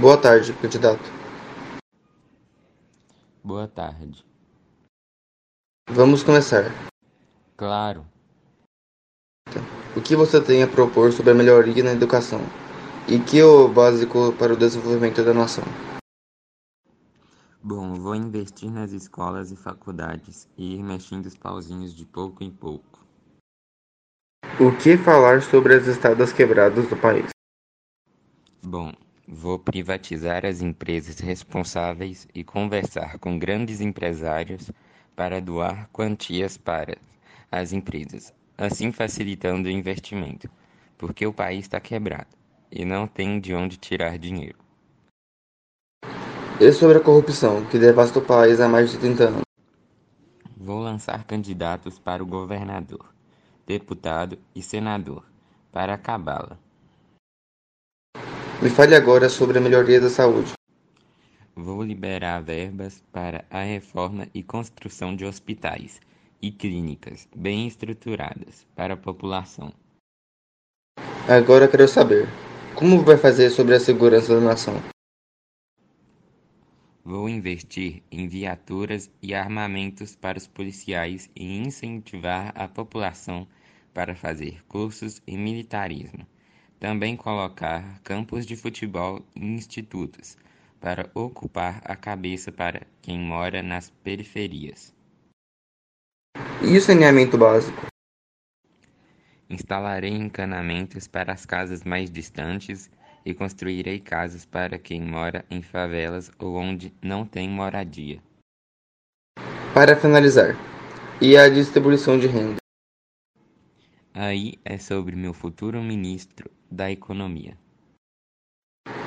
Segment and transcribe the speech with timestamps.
[0.00, 1.02] Boa tarde, candidato.
[3.44, 4.24] Boa tarde.
[5.90, 6.72] Vamos começar.
[7.54, 8.06] Claro.
[9.94, 12.40] O que você tem a propor sobre a melhoria na educação?
[13.06, 15.64] E que é o básico para o desenvolvimento da nação?
[17.62, 22.50] Bom, vou investir nas escolas e faculdades e ir mexendo os pauzinhos de pouco em
[22.50, 23.04] pouco.
[24.58, 27.28] O que falar sobre as estradas quebradas do país?
[28.62, 28.92] Bom,
[29.32, 34.72] vou privatizar as empresas responsáveis e conversar com grandes empresários
[35.14, 36.98] para doar quantias para
[37.50, 40.50] as empresas, assim facilitando o investimento,
[40.98, 42.36] porque o país está quebrado
[42.72, 44.58] e não tem de onde tirar dinheiro.
[46.60, 49.42] E sobre a corrupção, que devasta o país há mais de 30 anos?
[50.56, 53.14] Vou lançar candidatos para o governador,
[53.64, 55.24] deputado e senador,
[55.72, 56.58] para acabá-la.
[58.62, 60.52] Me fale agora sobre a melhoria da saúde.
[61.56, 65.98] Vou liberar verbas para a reforma e construção de hospitais
[66.42, 69.72] e clínicas bem estruturadas para a população.
[71.26, 72.28] Agora quero saber,
[72.74, 74.74] como vai fazer sobre a segurança da nação?
[77.02, 83.48] Vou investir em viaturas e armamentos para os policiais e incentivar a população
[83.94, 86.26] para fazer cursos em militarismo.
[86.80, 90.38] Também colocar campos de futebol em institutos
[90.80, 94.94] para ocupar a cabeça para quem mora nas periferias.
[96.62, 97.86] E o saneamento básico?
[99.50, 102.90] Instalarei encanamentos para as casas mais distantes
[103.26, 108.22] e construirei casas para quem mora em favelas ou onde não tem moradia.
[109.74, 110.56] Para finalizar,
[111.20, 112.56] e a distribuição de renda?
[114.12, 117.56] Aí é sobre meu futuro ministro da Economia.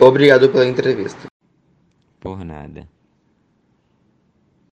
[0.00, 1.26] Obrigado pela entrevista.
[2.20, 2.88] Por nada.